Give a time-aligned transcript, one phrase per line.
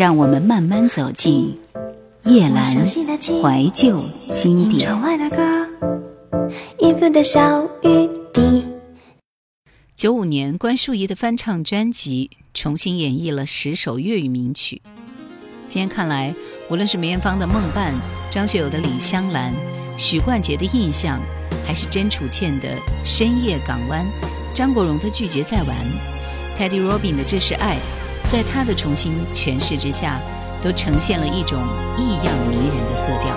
[0.00, 1.54] 让我们慢慢走进
[2.24, 4.02] 叶阑怀旧
[4.32, 4.90] 经典。
[9.94, 14.80] 九五年关淑怡的翻唱专辑，重新演绎了十首粤语名曲。
[15.68, 16.34] 今天看来，
[16.70, 17.92] 无论是梅艳芳的《梦伴》，
[18.30, 19.52] 张学友的《李香兰》，
[19.98, 21.20] 许冠杰的印象，
[21.66, 22.68] 还是甄楚倩的
[23.04, 24.06] 《深夜港湾》，
[24.54, 25.76] 张国荣的《拒绝再玩》
[26.58, 27.76] ，Teddy Robin 的《这是爱》。
[28.30, 30.20] 在他的重新诠释之下，
[30.62, 31.58] 都呈现了一种
[31.98, 33.36] 异样迷人的色调。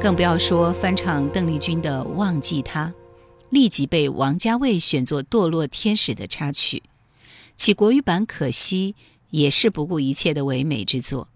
[0.00, 2.84] 更不要说翻唱邓丽君的《忘记他》，
[3.50, 6.80] 立即被王家卫选作《堕落天使》的插曲；
[7.56, 8.94] 其国语版《可惜》
[9.30, 11.28] 也是不顾一切的唯美之作。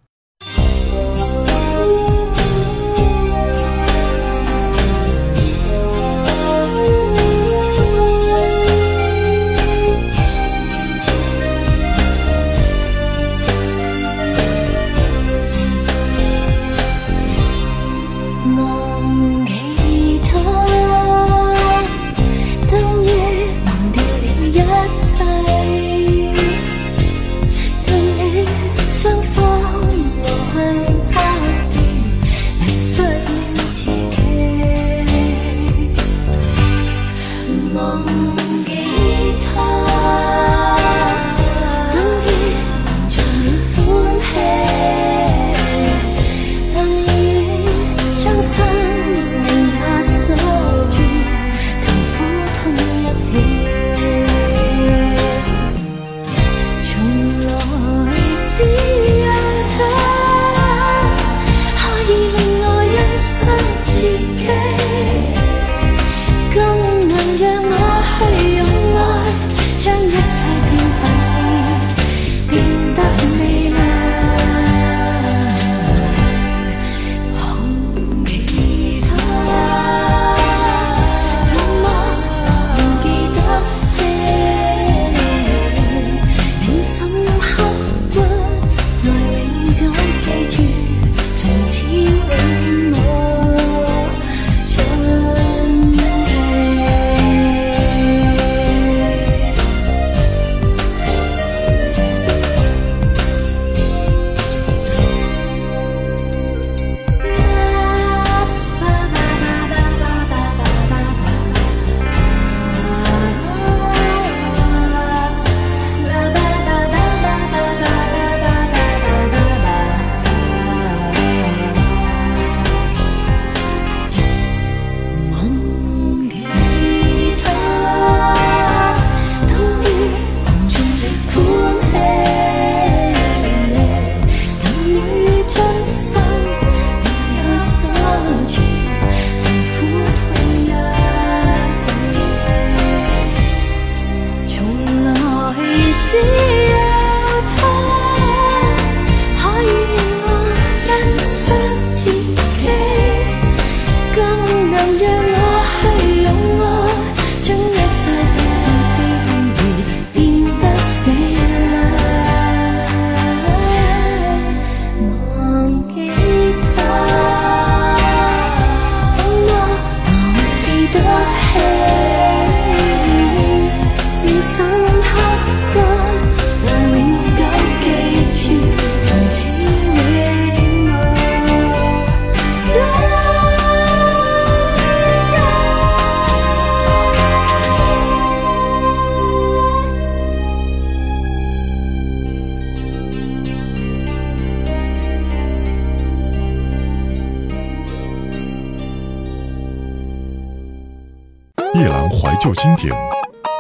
[202.54, 202.88] 经典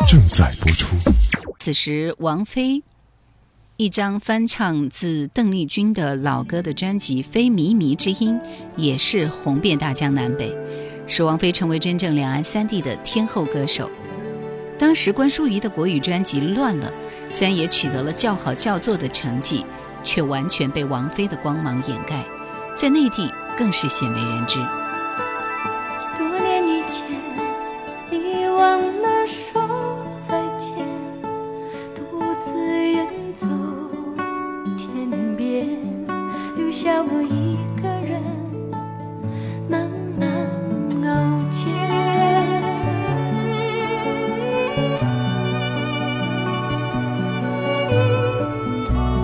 [0.08, 0.96] 正在播出。
[1.58, 2.82] 此时，王菲
[3.76, 8.38] 一张翻唱自邓丽君的老歌的专辑《非靡靡之音》
[8.76, 10.54] 也是红遍大江南北，
[11.06, 13.90] 使王菲成为真正两岸三地的天后歌手。
[14.78, 16.88] 当时关淑怡的国语专辑《乱了》，
[17.32, 19.64] 虽然也取得了叫好叫座的成绩，
[20.04, 22.22] 却完全被王菲的光芒掩盖，
[22.76, 24.58] 在内地更是鲜为人知。
[26.18, 27.31] 多年以前。
[28.62, 29.60] 忘了说
[30.20, 30.72] 再见，
[31.96, 32.02] 独
[32.40, 33.04] 自远
[33.34, 33.44] 走
[34.78, 35.66] 天边，
[36.54, 38.22] 留下我一个人
[39.68, 40.28] 慢慢
[41.08, 41.74] 熬煎。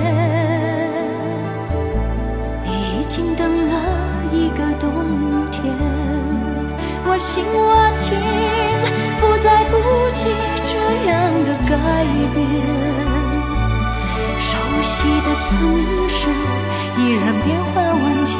[2.66, 4.92] 你已经等了一个冬
[5.52, 6.03] 天。
[7.26, 8.12] 心瓦解，
[9.22, 9.78] 不再顾
[10.14, 10.26] 及
[10.68, 12.46] 这样的改变。
[14.40, 16.28] 熟悉的城市
[16.98, 18.36] 依然变幻万千，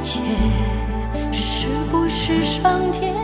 [0.00, 0.20] 一切
[1.30, 3.19] 是不是上天？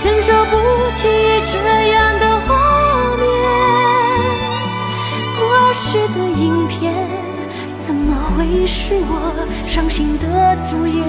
[0.00, 0.56] 怎受不
[0.96, 1.06] 起
[1.52, 1.58] 这
[1.92, 2.46] 样的画
[3.20, 3.26] 面。
[5.36, 5.38] 过
[5.74, 7.07] 时的影片。
[7.88, 9.32] 怎么会是我
[9.66, 11.04] 伤心的足演？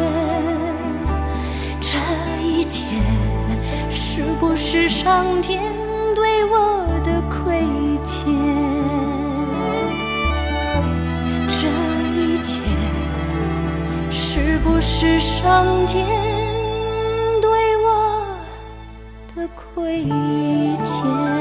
[1.82, 1.98] 这
[2.42, 2.96] 一切
[3.90, 5.62] 是不是上天
[6.16, 7.64] 对我的亏
[8.06, 8.34] 欠？
[11.50, 11.68] 这
[12.16, 12.64] 一切
[14.10, 16.08] 是不是上天
[17.42, 18.26] 对我
[19.36, 20.06] 的亏
[20.86, 21.39] 欠？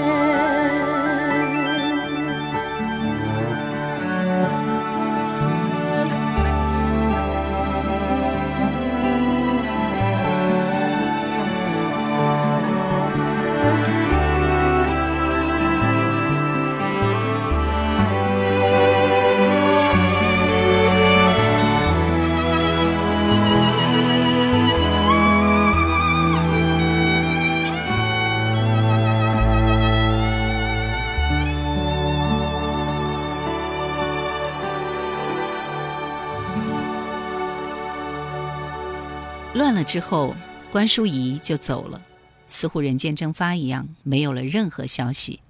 [39.59, 40.37] 乱了之后，
[40.71, 42.01] 关淑怡就走了，
[42.47, 45.41] 似乎人间蒸发一样，没有了任何消息。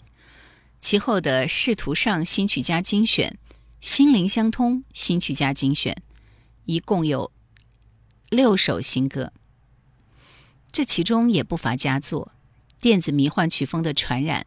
[0.80, 3.36] 其后的《仕途上新曲加精选》
[3.86, 5.92] 《心灵相通》《新曲加精选》，
[6.64, 7.30] 一共有
[8.30, 9.30] 六首新歌，
[10.72, 12.32] 这其中也不乏佳作：
[12.80, 14.40] 电子迷幻曲风的《传染》，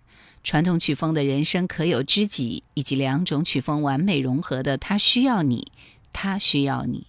[0.44, 5.58] 传统曲风的《人生可有知己》，以及两种曲风完美融合的《他需要你》，
[6.12, 7.06] 《他需要你》。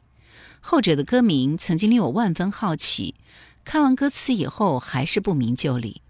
[0.62, 3.16] 后者的歌名曾经令我万分好奇，
[3.64, 6.00] 看完歌词以后还是不明就里。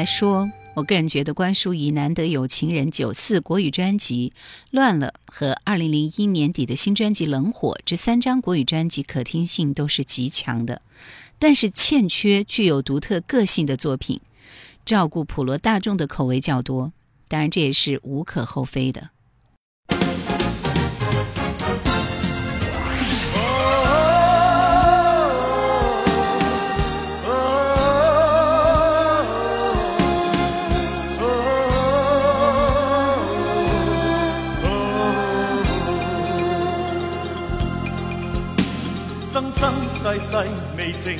[0.00, 4.32] 来说，我个人觉得关淑怡难得有情人九四国语专辑
[4.70, 10.82] 《乱了》和二零零一年底的新专辑《冷火》这三张国语专辑可听性都是极强的，
[11.40, 14.20] 但是欠缺具有独特个性的作品，
[14.84, 16.92] 照顾普罗大众的口味较多，
[17.26, 19.10] 当然这也是无可厚非的。
[40.20, 40.36] 世
[40.76, 41.16] 未静，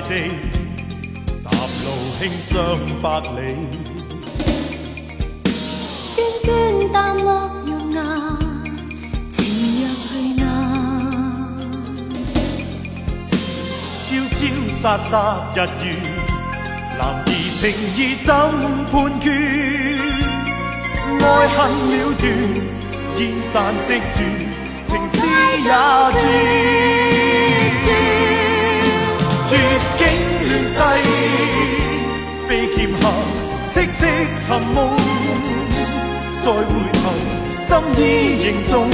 [0.00, 1.52] 踏
[1.84, 3.68] 路轻伤百里，
[6.16, 8.02] 涓涓淡落溶岩，
[9.28, 9.44] 情
[9.82, 10.08] 若去
[10.40, 10.42] 难。
[14.08, 14.36] 潇潇
[14.70, 15.12] 洒洒
[15.54, 15.86] 日月，
[16.98, 18.32] 男儿情意怎
[18.90, 19.28] 判决？
[21.20, 21.58] 爱恨
[21.90, 22.24] 了断，
[23.18, 24.18] 烟散即绝，
[24.86, 25.12] 情丝
[25.62, 25.64] 也
[28.14, 28.19] 绝。
[30.72, 30.78] 世
[32.48, 33.08] 悲剑客
[33.66, 34.04] 戚戚
[34.38, 34.94] 寻梦，
[36.36, 37.10] 再回头，
[37.50, 38.88] 心意仍重。